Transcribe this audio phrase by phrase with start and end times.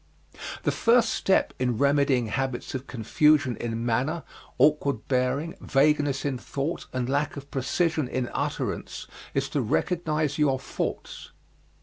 [0.63, 4.23] The first step in remedying habits of confusion in manner,
[4.57, 10.57] awkward bearing, vagueness in thought, and lack of precision in utterance, is to recognize your
[10.57, 11.29] faults.